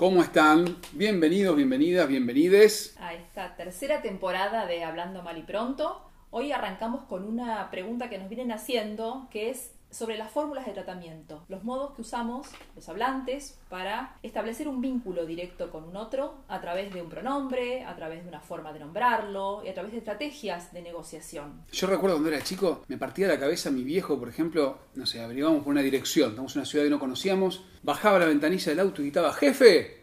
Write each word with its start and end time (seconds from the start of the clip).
¿Cómo 0.00 0.22
están? 0.22 0.78
Bienvenidos, 0.92 1.54
bienvenidas, 1.54 2.08
bienvenides. 2.08 2.96
A 2.98 3.12
esta 3.12 3.54
tercera 3.54 4.00
temporada 4.00 4.64
de 4.64 4.82
Hablando 4.82 5.22
Mal 5.22 5.36
y 5.36 5.42
Pronto. 5.42 6.00
Hoy 6.30 6.52
arrancamos 6.52 7.04
con 7.04 7.24
una 7.24 7.70
pregunta 7.70 8.08
que 8.08 8.16
nos 8.16 8.30
vienen 8.30 8.50
haciendo, 8.50 9.28
que 9.30 9.50
es 9.50 9.74
sobre 9.90 10.16
las 10.16 10.30
fórmulas 10.30 10.66
de 10.66 10.72
tratamiento, 10.72 11.44
los 11.48 11.64
modos 11.64 11.94
que 11.94 12.02
usamos 12.02 12.46
los 12.74 12.88
hablantes 12.88 13.58
para 13.68 14.16
establecer 14.22 14.68
un 14.68 14.80
vínculo 14.80 15.26
directo 15.26 15.70
con 15.70 15.84
un 15.84 15.96
otro 15.96 16.34
a 16.48 16.60
través 16.60 16.92
de 16.92 17.02
un 17.02 17.08
pronombre, 17.08 17.84
a 17.84 17.96
través 17.96 18.22
de 18.22 18.28
una 18.28 18.40
forma 18.40 18.72
de 18.72 18.80
nombrarlo 18.80 19.62
y 19.64 19.68
a 19.68 19.74
través 19.74 19.92
de 19.92 19.98
estrategias 19.98 20.72
de 20.72 20.82
negociación. 20.82 21.62
Yo 21.72 21.86
recuerdo 21.86 22.16
cuando 22.16 22.30
era 22.30 22.42
chico, 22.44 22.84
me 22.88 22.98
partía 22.98 23.28
la 23.28 23.38
cabeza 23.38 23.70
mi 23.70 23.82
viejo, 23.82 24.18
por 24.18 24.28
ejemplo, 24.28 24.78
no 24.94 25.06
sé, 25.06 25.22
averiguamos 25.22 25.62
por 25.62 25.72
una 25.72 25.82
dirección, 25.82 26.30
estamos 26.30 26.54
en 26.54 26.60
una 26.60 26.66
ciudad 26.66 26.84
que 26.84 26.90
no 26.90 27.00
conocíamos, 27.00 27.64
bajaba 27.82 28.18
la 28.18 28.26
ventanilla 28.26 28.70
del 28.70 28.80
auto 28.80 29.02
y 29.02 29.06
gritaba, 29.06 29.32
¡Jefe! 29.32 29.99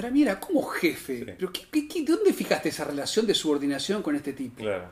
Para 0.00 0.10
mí 0.12 0.22
era, 0.22 0.40
¿cómo 0.40 0.62
jefe? 0.62 1.18
Sí. 1.18 1.24
¿Pero 1.38 1.52
qué, 1.52 1.60
qué- 1.70 1.86
qué- 1.86 2.02
de 2.04 2.12
dónde 2.14 2.32
fijaste 2.32 2.70
esa 2.70 2.84
relación 2.84 3.26
de 3.26 3.34
subordinación 3.34 4.02
con 4.02 4.16
este 4.16 4.32
tipo? 4.32 4.62
Claro. 4.62 4.88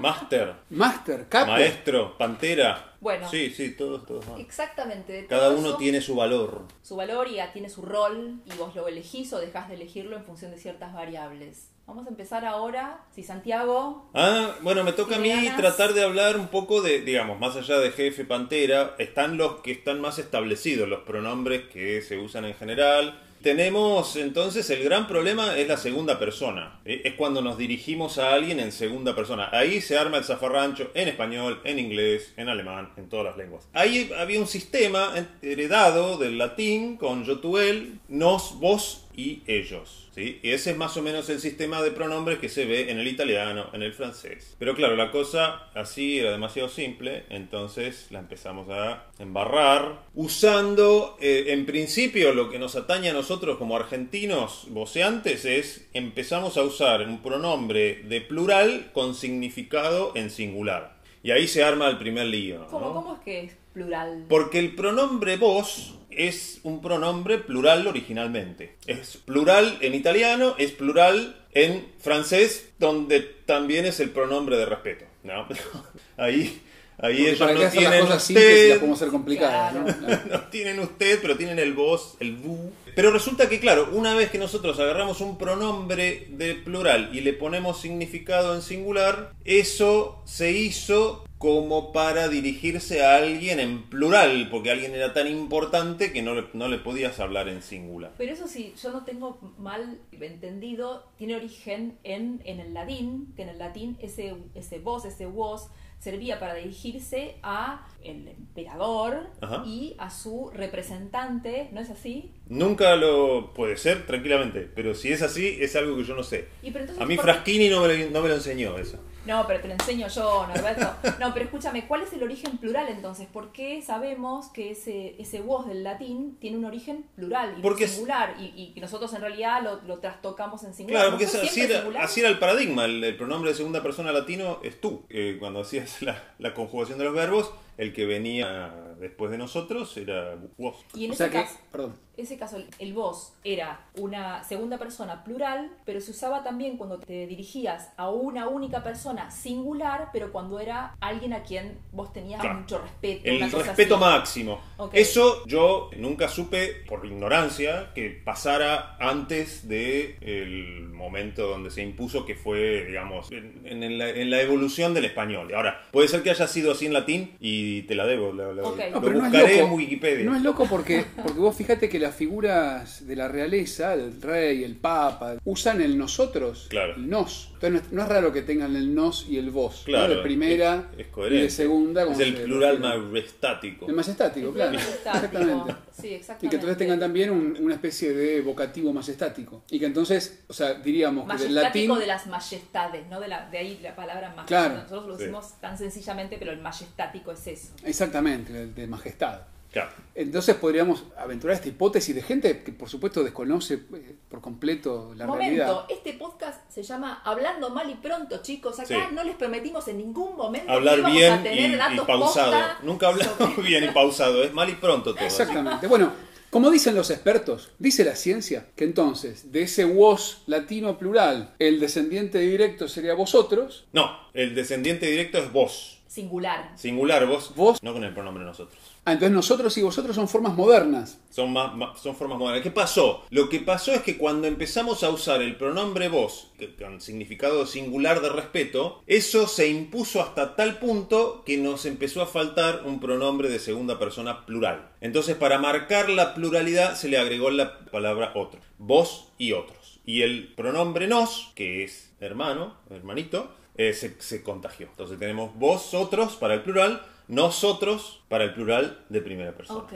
Master, 0.00 0.54
Master, 0.70 1.26
capo. 1.28 1.52
maestro, 1.52 2.18
pantera. 2.18 2.96
Bueno. 3.00 3.30
Sí, 3.30 3.50
sí, 3.50 3.70
todos, 3.76 4.04
todos 4.04 4.26
van. 4.26 4.40
Exactamente. 4.40 5.26
Cada 5.28 5.50
todo 5.50 5.58
uno 5.58 5.68
eso, 5.68 5.76
tiene 5.76 6.00
su 6.00 6.16
valor. 6.16 6.62
su 6.82 6.96
valor 6.96 7.28
y 7.28 7.36
tiene 7.52 7.68
su 7.68 7.82
rol 7.82 8.40
y 8.52 8.56
vos 8.58 8.74
lo 8.74 8.88
elegís 8.88 9.32
o 9.32 9.38
dejás 9.38 9.68
de 9.68 9.74
elegirlo 9.76 10.16
en 10.16 10.24
función 10.24 10.50
de 10.50 10.58
ciertas 10.58 10.92
variables. 10.92 11.68
Vamos 11.86 12.06
a 12.06 12.10
empezar 12.10 12.44
ahora, 12.44 13.04
si 13.14 13.22
Santiago, 13.22 14.10
Ah, 14.14 14.56
bueno, 14.62 14.82
me 14.82 14.92
toca 14.92 15.16
a 15.16 15.18
mí 15.20 15.32
tratar 15.56 15.94
de 15.94 16.02
hablar 16.02 16.36
un 16.36 16.48
poco 16.48 16.82
de, 16.82 17.00
digamos, 17.02 17.38
más 17.38 17.54
allá 17.54 17.78
de 17.78 17.92
jefe, 17.92 18.24
pantera, 18.24 18.96
están 18.98 19.36
los 19.36 19.60
que 19.60 19.70
están 19.70 20.00
más 20.00 20.18
establecidos, 20.18 20.88
los 20.88 21.02
pronombres 21.04 21.68
que 21.68 22.02
se 22.02 22.18
usan 22.18 22.44
en 22.44 22.54
general. 22.54 23.20
Tenemos 23.42 24.14
entonces 24.14 24.70
el 24.70 24.84
gran 24.84 25.08
problema 25.08 25.56
es 25.56 25.66
la 25.66 25.76
segunda 25.76 26.20
persona. 26.20 26.80
¿eh? 26.84 27.02
Es 27.04 27.14
cuando 27.14 27.42
nos 27.42 27.58
dirigimos 27.58 28.18
a 28.18 28.34
alguien 28.34 28.60
en 28.60 28.70
segunda 28.70 29.16
persona. 29.16 29.48
Ahí 29.50 29.80
se 29.80 29.98
arma 29.98 30.18
el 30.18 30.24
zafarrancho 30.24 30.92
en 30.94 31.08
español, 31.08 31.60
en 31.64 31.80
inglés, 31.80 32.32
en 32.36 32.48
alemán, 32.48 32.92
en 32.96 33.08
todas 33.08 33.26
las 33.26 33.36
lenguas. 33.36 33.68
Ahí 33.72 34.12
había 34.16 34.38
un 34.38 34.46
sistema 34.46 35.12
heredado 35.42 36.18
del 36.18 36.38
latín 36.38 36.96
con 36.96 37.24
yo, 37.24 37.40
tú, 37.40 37.58
él, 37.58 37.98
nos, 38.08 38.60
vos 38.60 39.08
y 39.14 39.42
ellos. 39.46 40.08
¿sí? 40.14 40.40
Y 40.42 40.50
ese 40.50 40.72
es 40.72 40.76
más 40.76 40.96
o 40.96 41.02
menos 41.02 41.28
el 41.28 41.40
sistema 41.40 41.82
de 41.82 41.90
pronombres 41.90 42.38
que 42.38 42.48
se 42.48 42.64
ve 42.64 42.90
en 42.90 42.98
el 42.98 43.08
italiano, 43.08 43.66
en 43.72 43.82
el 43.82 43.92
francés. 43.92 44.56
Pero 44.58 44.74
claro, 44.74 44.96
la 44.96 45.10
cosa 45.10 45.68
así 45.74 46.18
era 46.18 46.30
demasiado 46.30 46.68
simple, 46.68 47.24
entonces 47.30 48.06
la 48.10 48.20
empezamos 48.20 48.68
a 48.70 49.06
embarrar 49.18 50.02
usando, 50.14 51.16
eh, 51.20 51.46
en 51.48 51.66
principio, 51.66 52.32
lo 52.32 52.50
que 52.50 52.58
nos 52.58 52.76
atañe 52.76 53.10
a 53.10 53.12
nosotros 53.14 53.58
como 53.58 53.76
argentinos 53.76 54.66
voceantes 54.68 55.44
es 55.44 55.88
empezamos 55.92 56.56
a 56.56 56.62
usar 56.62 57.06
un 57.06 57.22
pronombre 57.22 58.02
de 58.04 58.20
plural 58.20 58.90
con 58.92 59.14
significado 59.14 60.12
en 60.14 60.30
singular. 60.30 61.01
Y 61.22 61.30
ahí 61.30 61.46
se 61.46 61.62
arma 61.62 61.88
el 61.88 61.98
primer 61.98 62.26
lío. 62.26 62.66
¿cómo, 62.66 62.86
¿no? 62.86 62.94
¿cómo 62.94 63.14
es 63.14 63.20
que 63.20 63.40
es 63.44 63.52
plural? 63.72 64.26
Porque 64.28 64.58
el 64.58 64.74
pronombre 64.74 65.36
vos 65.36 65.94
es 66.10 66.60
un 66.62 66.82
pronombre 66.82 67.38
plural 67.38 67.86
originalmente. 67.86 68.76
Es 68.86 69.16
plural 69.18 69.78
en 69.80 69.94
italiano, 69.94 70.54
es 70.58 70.72
plural 70.72 71.36
en 71.52 71.86
francés, 71.98 72.70
donde 72.78 73.20
también 73.20 73.84
es 73.86 74.00
el 74.00 74.10
pronombre 74.10 74.56
de 74.56 74.66
respeto. 74.66 75.04
¿no? 75.22 75.46
Ahí, 76.16 76.60
ahí 77.02 77.16
Porque 77.16 77.28
ellos 77.28 77.38
para 77.38 77.52
no 77.52 77.58
hacer 77.58 77.62
las 77.62 77.72
tienen 77.72 78.00
cosas 78.00 78.22
simples 78.22 78.46
y 78.46 78.50
las 78.50 78.60
usted, 78.60 78.78
podemos 78.78 78.98
hacer 78.98 79.08
complicadas, 79.10 79.74
¿no? 79.74 79.84
Claro. 80.06 80.22
No 80.30 80.40
tienen 80.48 80.80
usted, 80.80 81.18
pero 81.20 81.36
tienen 81.36 81.58
el 81.58 81.74
vos, 81.74 82.16
el 82.20 82.36
vous. 82.36 82.72
Pero 82.94 83.10
resulta 83.10 83.48
que, 83.48 83.58
claro, 83.58 83.88
una 83.92 84.14
vez 84.14 84.30
que 84.30 84.38
nosotros 84.38 84.78
agarramos 84.78 85.20
un 85.20 85.38
pronombre 85.38 86.26
de 86.30 86.54
plural 86.54 87.10
y 87.12 87.20
le 87.20 87.32
ponemos 87.32 87.80
significado 87.80 88.54
en 88.54 88.62
singular, 88.62 89.32
eso 89.44 90.22
se 90.26 90.52
hizo 90.52 91.24
como 91.42 91.90
para 91.90 92.28
dirigirse 92.28 93.04
a 93.04 93.16
alguien 93.16 93.58
en 93.58 93.82
plural, 93.82 94.48
porque 94.48 94.70
alguien 94.70 94.94
era 94.94 95.12
tan 95.12 95.26
importante 95.26 96.12
que 96.12 96.22
no 96.22 96.34
le, 96.34 96.44
no 96.52 96.68
le 96.68 96.78
podías 96.78 97.18
hablar 97.18 97.48
en 97.48 97.62
singular. 97.62 98.12
Pero 98.16 98.32
eso 98.32 98.46
sí, 98.46 98.74
yo 98.80 98.92
no 98.92 99.04
tengo 99.04 99.40
mal 99.58 99.98
entendido, 100.12 101.04
tiene 101.16 101.34
origen 101.34 101.98
en, 102.04 102.42
en 102.44 102.60
el 102.60 102.74
latín, 102.74 103.32
que 103.34 103.42
en 103.42 103.48
el 103.48 103.58
latín 103.58 103.98
ese, 104.00 104.36
ese 104.54 104.78
vos, 104.78 105.04
ese 105.04 105.26
vos, 105.26 105.68
servía 106.02 106.40
para 106.40 106.54
dirigirse 106.54 107.36
a 107.44 107.86
el 108.02 108.26
emperador 108.26 109.28
Ajá. 109.40 109.62
y 109.64 109.94
a 109.98 110.10
su 110.10 110.50
representante, 110.52 111.68
¿no 111.70 111.80
es 111.80 111.90
así? 111.90 112.32
Nunca 112.48 112.96
lo 112.96 113.54
puede 113.54 113.76
ser, 113.76 114.04
tranquilamente, 114.04 114.68
pero 114.74 114.96
si 114.96 115.12
es 115.12 115.22
así, 115.22 115.58
es 115.60 115.76
algo 115.76 115.96
que 115.96 116.02
yo 116.02 116.16
no 116.16 116.24
sé. 116.24 116.48
Y 116.60 116.72
pero 116.72 116.80
entonces, 116.80 117.00
A 117.02 117.06
mí 117.06 117.14
¿por- 117.14 117.24
Fraschini 117.26 117.68
no 117.68 117.82
me 117.82 117.88
lo, 117.96 118.10
no 118.10 118.20
me 118.20 118.28
lo 118.28 118.34
enseñó 118.34 118.76
eso. 118.78 118.98
No, 119.24 119.46
pero 119.46 119.60
te 119.60 119.68
lo 119.68 119.74
enseño 119.74 120.08
yo, 120.08 120.46
Norberto. 120.48 120.94
No, 121.20 121.32
pero 121.32 121.44
escúchame, 121.44 121.86
¿cuál 121.86 122.02
es 122.02 122.12
el 122.12 122.22
origen 122.22 122.58
plural 122.58 122.88
entonces? 122.88 123.28
¿Por 123.32 123.52
qué 123.52 123.80
sabemos 123.82 124.48
que 124.48 124.72
ese, 124.72 125.14
ese 125.20 125.40
vos 125.40 125.66
del 125.68 125.84
latín 125.84 126.36
tiene 126.40 126.58
un 126.58 126.64
origen 126.64 127.04
plural 127.14 127.52
y 127.52 127.56
no 127.56 127.62
Porque 127.62 127.84
es- 127.84 127.92
singular? 127.92 128.34
Y, 128.40 128.52
y 128.56 128.72
que 128.74 128.80
nosotros 128.80 129.12
en 129.14 129.20
realidad 129.20 129.62
lo, 129.62 129.80
lo 129.82 129.98
trastocamos 130.00 130.64
en 130.64 130.74
singular. 130.74 131.02
Claro, 131.02 131.10
¿No 131.12 131.18
porque 131.18 131.24
es- 131.38 131.48
así 131.48 131.60
era, 131.60 131.76
singular? 131.78 132.02
así 132.02 132.20
era 132.20 132.28
el 132.30 132.38
paradigma. 132.38 132.84
El, 132.84 133.02
el 133.04 133.16
pronombre 133.16 133.50
de 133.50 133.56
segunda 133.56 133.82
persona 133.82 134.10
latino 134.12 134.58
es 134.64 134.80
tú. 134.80 135.04
Eh, 135.08 135.36
cuando 135.38 135.60
hacías 135.60 136.02
la, 136.02 136.20
la 136.38 136.52
conjugación 136.54 136.98
de 136.98 137.04
los 137.04 137.14
verbos, 137.14 137.52
el 137.78 137.92
que 137.94 138.04
venía 138.06 138.74
después 139.00 139.30
de 139.30 139.38
nosotros 139.38 139.96
era 139.96 140.36
vos. 140.58 140.84
Y 140.94 141.04
en 141.04 141.10
O 141.12 141.14
ese 141.14 141.30
sea 141.30 141.44
que, 141.44 141.48
perdón, 141.70 141.96
ese 142.16 142.36
caso, 142.38 142.56
el- 142.56 142.66
el 142.78 142.92
vos 142.92 143.32
era 143.44 143.80
una 143.98 144.44
segunda 144.44 144.78
persona 144.78 145.24
plural, 145.24 145.70
pero 145.84 146.00
se 146.00 146.10
usaba 146.10 146.42
también 146.42 146.76
cuando 146.76 146.98
te 146.98 147.26
dirigías 147.26 147.90
a 147.96 148.10
una 148.10 148.48
única 148.48 148.82
persona 148.82 149.30
singular, 149.30 150.10
pero 150.12 150.30
cuando 150.32 150.60
era 150.60 150.94
alguien 151.00 151.32
a 151.32 151.42
quien 151.42 151.78
vos 151.92 152.12
tenías 152.12 152.40
Claro. 152.40 152.60
mucho 152.60 152.78
respeto. 152.80 153.22
El 153.24 153.50
respeto 153.50 153.94
así. 153.96 154.04
máximo. 154.04 154.60
Eso 154.92 155.46
yo 155.46 155.90
nunca 155.96 156.28
supe, 156.28 156.82
por 156.88 157.04
ignorancia, 157.06 157.92
que 157.94 158.10
pasara 158.10 158.96
antes 159.00 159.68
del 159.68 160.16
el 160.20 160.88
momento 160.90 161.48
donde 161.48 161.70
se 161.70 161.82
impuso, 161.82 162.24
que 162.24 162.34
fue, 162.34 162.84
digamos, 162.86 163.30
en, 163.32 163.62
en 163.64 163.98
la, 163.98 164.08
en 164.10 164.30
la 164.30 164.40
evolución 164.40 164.94
del 164.94 165.04
español. 165.06 165.48
Y 165.50 165.54
Ahora, 165.54 165.82
puede 165.90 166.08
ser 166.08 166.22
que 166.22 166.30
haya 166.30 166.46
sido 166.46 166.72
así 166.72 166.86
en 166.86 166.92
latín 166.92 167.36
y 167.40 167.82
te 167.82 167.94
la 167.94 168.06
debo. 168.06 168.32
Lo, 168.32 168.52
lo- 168.52 168.68
Ok. 168.68 168.78
lo 168.78 168.90
No, 168.90 169.00
pero 169.00 169.12
no 169.14 169.18
es 169.26 169.32
buscaré 169.32 169.56
loco. 169.58 169.66
en 169.68 169.72
Wikipedia. 169.78 170.24
No 170.24 170.36
es 170.36 170.42
loco 170.42 170.66
porque, 170.68 171.04
porque 171.16 171.38
vos 171.40 171.56
fíjate 171.56 171.88
que 171.88 171.98
las 172.02 172.14
figuras 172.14 173.06
de 173.06 173.16
la 173.16 173.28
realeza, 173.28 173.94
el 173.94 174.20
rey, 174.20 174.62
el 174.64 174.76
papa, 174.76 175.36
usan 175.44 175.80
el 175.80 175.96
nosotros, 175.96 176.66
Claro. 176.68 176.94
el 176.96 177.08
nos. 177.08 177.48
Entonces 177.54 177.70
no 177.72 177.78
es, 177.78 177.92
no 177.92 178.02
es 178.02 178.08
raro 178.08 178.32
que 178.32 178.42
tengan 178.42 178.74
el 178.76 178.94
nos 178.94 179.28
y 179.28 179.38
el 179.38 179.50
vos. 179.50 179.80
¿no? 179.80 179.84
Claro, 179.86 180.16
De 180.16 180.22
primera 180.22 180.90
es, 180.98 181.06
es 181.06 181.32
y 181.32 181.36
de 181.42 181.50
segunda. 181.50 182.02
Es 182.04 182.18
el 182.18 182.36
se 182.36 182.42
plural 182.44 182.80
majestático. 182.80 183.86
El 183.88 183.94
majestático, 183.94 184.48
El 184.48 184.54
claro. 184.54 184.72
majestático. 184.74 185.26
Exactamente. 185.26 185.74
Sí, 185.92 186.08
Y 186.08 186.14
exactamente. 186.14 186.48
que 186.48 186.56
entonces 186.56 186.78
tengan 186.78 186.98
también 187.00 187.30
un- 187.30 187.56
una 187.60 187.74
especie 187.74 188.12
de 188.12 188.40
vocativo 188.40 188.92
majestático. 188.92 189.62
Y 189.70 189.78
que 189.78 189.86
entonces, 189.86 190.42
o 190.48 190.52
sea, 190.52 190.74
diríamos 190.74 191.30
que 191.30 191.42
del 191.44 191.54
latín. 191.54 191.98
de 191.98 192.06
las 192.06 192.26
majestades, 192.26 193.06
¿no? 193.08 193.20
De, 193.20 193.28
la, 193.28 193.48
de 193.50 193.58
ahí 193.58 193.78
la 193.82 193.94
palabra 193.94 194.28
majestático. 194.34 194.46
Claro. 194.48 194.74
Nosotros 194.82 195.06
lo 195.06 195.14
Sí. 195.16 195.20
decimos 195.24 195.60
tan 195.60 195.78
sencillamente, 195.78 196.36
pero 196.38 196.52
el 196.52 196.60
majestático 196.60 197.32
es 197.32 197.46
eso. 197.46 197.68
Exactamente, 197.84 198.52
de, 198.52 198.66
de 198.66 198.86
majestad. 198.86 199.40
Claro. 199.72 199.90
Entonces 200.14 200.54
podríamos 200.56 201.04
aventurar 201.16 201.56
esta 201.56 201.68
hipótesis 201.68 202.14
de 202.14 202.20
gente 202.22 202.62
que 202.62 202.72
por 202.72 202.88
supuesto 202.90 203.24
desconoce 203.24 203.74
eh, 203.94 204.16
por 204.28 204.42
completo 204.42 205.14
la 205.16 205.26
Momento, 205.26 205.56
realidad. 205.56 205.84
este 205.88 206.12
podcast 206.12 206.70
se 206.70 206.82
llama 206.82 207.22
Hablando 207.24 207.70
Mal 207.70 207.88
y 207.88 207.94
Pronto, 207.94 208.42
chicos. 208.42 208.78
Acá 208.78 208.88
Sí. 208.88 209.14
no 209.14 209.24
les 209.24 209.34
prometimos 209.36 209.88
en 209.88 209.96
ningún 209.98 210.36
momento 210.36 210.66
que 210.66 210.72
Hablar 210.72 210.98
íbamos 210.98 211.16
bien 211.16 211.32
a 211.32 211.42
tener 211.42 211.70
y, 211.70 211.72
y 211.72 211.76
datos 211.76 212.06
pausado. 212.06 212.50
posta 212.52 212.78
Nunca 212.82 213.08
hablamos 213.08 213.36
sobre- 213.38 213.62
bien 213.68 213.84
y 213.84 213.88
pausado. 213.88 214.44
Es 214.44 214.52
mal 214.52 214.68
y 214.68 214.74
pronto 214.74 215.14
todo. 215.14 215.24
Exactamente. 215.24 215.86
Bueno, 215.86 216.12
Como 216.50 216.70
dicen 216.70 216.94
los 216.94 217.08
expertos, 217.08 217.70
dice 217.78 218.04
la 218.04 218.14
ciencia 218.14 218.66
que 218.76 218.84
entonces 218.84 219.52
de 219.52 219.62
ese 219.62 219.86
vos 219.86 220.42
latino 220.46 220.98
plural, 220.98 221.54
el 221.58 221.80
descendiente 221.80 222.40
directo 222.40 222.88
sería 222.88 223.14
vosotros. 223.14 223.86
No, 223.94 224.10
el 224.34 224.54
descendiente 224.54 225.06
directo 225.06 225.38
es 225.38 225.50
vos. 225.50 226.01
Singular. 226.12 226.72
Singular, 226.76 227.26
vos. 227.26 227.54
Vos. 227.56 227.82
No 227.82 227.94
con 227.94 228.04
el 228.04 228.12
pronombre 228.12 228.44
nosotros. 228.44 228.78
Ah, 229.06 229.12
entonces 229.12 229.34
nosotros 229.34 229.78
y 229.78 229.82
vosotros 229.82 230.14
son 230.14 230.28
formas 230.28 230.54
modernas. 230.54 231.18
Son, 231.30 231.50
más, 231.50 231.74
más- 231.74 231.98
son 232.02 232.14
formas 232.14 232.38
modernas. 232.38 232.62
¿Qué 232.62 232.70
pasó? 232.70 233.24
Lo 233.30 233.48
que 233.48 233.60
pasó 233.60 233.92
es 233.94 234.02
que 234.02 234.18
cuando 234.18 234.46
empezamos 234.46 235.02
a 235.04 235.08
usar 235.08 235.40
el 235.40 235.56
pronombre 235.56 236.08
vos, 236.08 236.50
que- 236.58 236.74
con 236.76 237.00
significado 237.00 237.64
singular 237.64 238.20
de 238.20 238.28
respeto, 238.28 239.02
eso 239.06 239.46
se 239.48 239.68
impuso 239.70 240.20
hasta 240.20 240.54
tal 240.54 240.78
punto 240.78 241.44
que 241.46 241.56
nos 241.56 241.86
empezó 241.86 242.20
a 242.20 242.26
faltar 242.26 242.82
un 242.84 243.00
pronombre 243.00 243.48
de 243.48 243.58
segunda 243.58 243.98
persona 243.98 244.44
plural. 244.44 244.90
Entonces, 245.00 245.34
para 245.34 245.58
marcar 245.58 246.10
la 246.10 246.34
pluralidad, 246.34 246.94
se 246.94 247.08
le 247.08 247.16
agregó 247.16 247.50
la 247.50 247.86
palabra 247.86 248.32
otro. 248.34 248.60
Vos 248.76 249.28
y 249.38 249.52
otros. 249.52 249.98
Y 250.04 250.20
el 250.22 250.52
pronombre 250.54 251.06
nos, 251.06 251.52
que 251.54 251.84
es 251.84 252.12
hermano, 252.20 252.74
hermanito, 252.90 253.50
eh, 253.76 253.92
se, 253.94 254.14
se 254.20 254.42
contagió. 254.42 254.88
Entonces 254.88 255.18
tenemos 255.18 255.54
vosotros 255.56 256.36
para 256.36 256.54
el 256.54 256.62
plural, 256.62 257.06
nosotros 257.28 258.20
para 258.28 258.44
el 258.44 258.52
plural 258.54 259.04
de 259.08 259.20
primera 259.20 259.52
persona. 259.52 259.86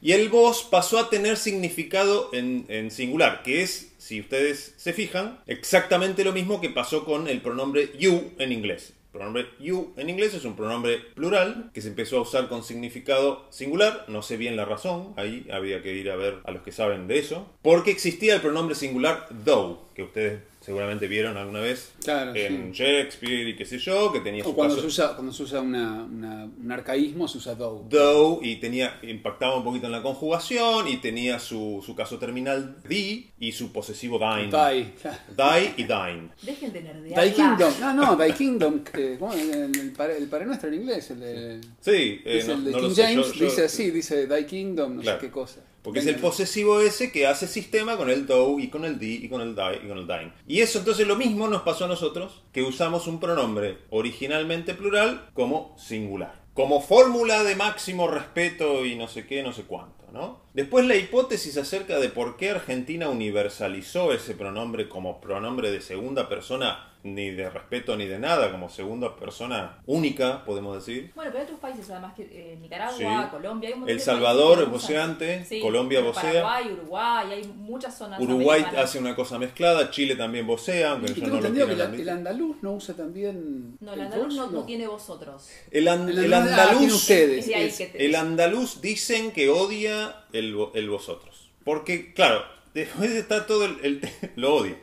Y 0.00 0.12
el 0.12 0.28
vos 0.28 0.62
pasó 0.70 0.98
a 0.98 1.10
tener 1.10 1.36
significado 1.36 2.30
en, 2.32 2.66
en 2.68 2.90
singular, 2.90 3.42
que 3.42 3.62
es, 3.62 3.94
si 3.98 4.20
ustedes 4.20 4.74
se 4.76 4.92
fijan, 4.92 5.40
exactamente 5.46 6.24
lo 6.24 6.32
mismo 6.32 6.60
que 6.60 6.70
pasó 6.70 7.04
con 7.04 7.28
el 7.28 7.40
pronombre 7.40 7.90
you 7.98 8.32
en 8.38 8.52
inglés. 8.52 8.94
El 9.12 9.20
pronombre 9.20 9.46
you 9.58 9.92
en 9.96 10.10
inglés 10.10 10.34
es 10.34 10.44
un 10.44 10.54
pronombre 10.54 10.98
plural 10.98 11.70
que 11.72 11.80
se 11.80 11.88
empezó 11.88 12.18
a 12.18 12.20
usar 12.20 12.48
con 12.48 12.62
significado 12.62 13.46
singular. 13.50 14.04
No 14.06 14.22
sé 14.22 14.36
bien 14.36 14.54
la 14.54 14.66
razón, 14.66 15.14
ahí 15.16 15.48
habría 15.50 15.82
que 15.82 15.94
ir 15.94 16.10
a 16.10 16.16
ver 16.16 16.36
a 16.44 16.52
los 16.52 16.62
que 16.62 16.70
saben 16.70 17.08
de 17.08 17.18
eso. 17.18 17.50
Porque 17.62 17.90
existía 17.90 18.34
el 18.34 18.40
pronombre 18.42 18.76
singular 18.76 19.26
though, 19.44 19.78
que 19.94 20.04
ustedes 20.04 20.42
seguramente 20.68 21.08
vieron 21.08 21.36
alguna 21.36 21.60
vez 21.60 21.92
Claro, 22.04 22.34
en 22.34 22.72
Shakespeare 22.72 23.48
y 23.48 23.56
qué 23.56 23.64
sé 23.64 23.78
yo, 23.78 24.12
que 24.12 24.20
tenía 24.20 24.42
O 24.44 24.48
su 24.48 24.54
cuando 24.54 24.74
caso- 24.76 24.82
se 24.82 24.86
usa, 25.02 25.14
cuando 25.14 25.32
se 25.32 25.42
usa 25.42 25.60
una- 25.60 26.04
una- 26.04 26.44
un 26.44 26.70
arcaísmo, 26.72 27.26
se 27.26 27.38
usa 27.38 27.56
though. 27.56 27.88
though 27.88 28.40
y 28.42 28.56
tenía 28.56 28.98
impactaba 29.02 29.56
un 29.56 29.64
poquito 29.64 29.86
en 29.86 29.92
la 29.92 30.02
conjugación 30.02 30.86
y 30.88 30.98
tenía 30.98 31.38
su, 31.38 31.82
su 31.84 31.94
caso 31.94 32.18
terminal 32.18 32.76
di 32.88 33.30
y 33.40 33.52
su 33.52 33.72
posesivo 33.72 34.18
dine. 34.18 34.46
Die. 34.50 34.92
Die 35.36 35.74
y 35.76 35.82
dine. 35.84 36.28
Dejen 36.42 36.72
de 36.72 36.82
nerdear. 36.82 37.24
Thy 37.24 37.30
Kingdom. 37.32 37.72
No, 37.80 37.94
no, 37.94 38.16
Thy 38.16 38.32
Kingdom. 38.32 38.82
eh. 38.94 39.18
El, 39.18 39.78
el, 39.80 39.92
padre, 39.92 40.18
el 40.18 40.28
Padre 40.28 40.46
Nuestro 40.46 40.68
en 40.68 40.74
inglés. 40.74 41.10
El 41.10 41.20
de, 41.20 41.60
Sí, 41.80 42.20
eh, 42.24 42.34
dice 42.36 42.48
no, 42.48 42.54
el 42.54 42.64
de 42.64 42.70
no 42.72 42.78
King 42.80 42.94
James 42.94 43.26
yo- 43.28 43.32
yo- 43.32 43.44
dice 43.46 43.64
así, 43.64 43.90
dice 43.90 44.26
Thy 44.26 44.44
Kingdom, 44.44 44.96
no 44.96 45.02
Claro. 45.02 45.18
sé 45.20 45.26
qué 45.26 45.32
cosa. 45.32 45.60
Porque 45.88 46.00
es 46.00 46.06
el 46.06 46.16
posesivo 46.16 46.82
ese 46.82 47.10
que 47.10 47.26
hace 47.26 47.48
sistema 47.48 47.96
con 47.96 48.10
el 48.10 48.26
though 48.26 48.60
y 48.60 48.68
con 48.68 48.84
el 48.84 48.98
di 48.98 49.24
y 49.24 49.28
con 49.30 49.40
el 49.40 49.54
die 49.54 49.80
y 49.82 49.88
con 49.88 49.96
el 49.96 50.06
dine. 50.06 50.34
Y 50.46 50.60
eso 50.60 50.80
entonces 50.80 51.06
lo 51.06 51.16
mismo 51.16 51.48
nos 51.48 51.62
pasó 51.62 51.86
a 51.86 51.88
nosotros, 51.88 52.42
que 52.52 52.62
usamos 52.62 53.06
un 53.06 53.18
pronombre 53.18 53.78
originalmente 53.88 54.74
plural 54.74 55.30
como 55.32 55.74
singular. 55.78 56.42
Como 56.52 56.82
fórmula 56.82 57.42
de 57.42 57.56
máximo 57.56 58.06
respeto 58.06 58.84
y 58.84 58.96
no 58.96 59.08
sé 59.08 59.26
qué, 59.26 59.42
no 59.42 59.54
sé 59.54 59.62
cuánto, 59.62 60.04
¿no? 60.12 60.42
Después 60.52 60.84
la 60.84 60.94
hipótesis 60.94 61.56
acerca 61.56 61.98
de 61.98 62.10
por 62.10 62.36
qué 62.36 62.50
Argentina 62.50 63.08
universalizó 63.08 64.12
ese 64.12 64.34
pronombre 64.34 64.90
como 64.90 65.22
pronombre 65.22 65.70
de 65.70 65.80
segunda 65.80 66.28
persona, 66.28 66.87
ni 67.04 67.30
de 67.30 67.48
respeto 67.48 67.96
ni 67.96 68.06
de 68.06 68.18
nada, 68.18 68.50
como 68.50 68.68
segunda 68.68 69.14
persona 69.16 69.78
única, 69.86 70.44
podemos 70.44 70.74
decir. 70.84 71.12
Bueno, 71.14 71.30
pero 71.30 71.38
hay 71.40 71.44
otros 71.44 71.60
países, 71.60 71.88
además 71.90 72.14
que 72.14 72.22
eh, 72.22 72.58
Nicaragua, 72.60 72.96
Sí. 73.24 73.30
Colombia, 73.30 73.70
hay 73.74 73.82
El 73.90 74.00
Salvador 74.00 74.66
voceante, 74.68 75.44
usan- 75.48 75.60
Colombia 75.62 76.00
vocea. 76.00 76.22
Paraguay, 76.42 76.72
Uruguay, 76.72 77.32
hay 77.32 77.44
muchas 77.56 77.96
zonas. 77.96 78.20
Uruguay 78.20 78.60
americanas. 78.60 78.84
hace 78.90 78.98
una 78.98 79.14
cosa 79.14 79.38
mezclada, 79.38 79.90
Chile 79.90 80.16
también 80.16 80.46
vocea, 80.46 80.90
aunque 80.92 81.06
Y 81.08 81.10
ellos 81.12 81.24
tengo 81.24 81.36
no 81.40 81.48
lo 81.48 81.54
que 81.66 81.76
la- 81.76 81.84
el 81.94 82.08
andaluz 82.08 82.56
no 82.62 82.72
usa 82.74 82.94
también. 82.94 83.76
No, 83.80 83.92
el 83.92 84.00
el 84.00 84.04
andaluz 84.06 84.34
no, 84.34 84.50
no 84.50 84.64
tiene 84.64 84.86
vosotros. 84.86 85.48
El, 85.70 85.88
an- 85.88 86.08
El 86.08 86.18
el 86.18 86.32
andaluz- 86.32 86.90
ah, 86.90 86.94
ustedes. 86.94 87.48
Es 87.48 87.80
es- 87.80 87.90
el 87.94 88.14
andaluz 88.14 88.80
dicen 88.80 89.30
que 89.32 89.48
odia 89.48 90.24
el, 90.32 90.54
vo- 90.56 90.70
el 90.74 90.90
vosotros. 90.90 91.50
Porque, 91.64 92.12
claro, 92.14 92.42
después 92.74 93.10
está 93.12 93.46
todo 93.46 93.64
el, 93.66 94.00
lo 94.36 94.54
odia. 94.56 94.76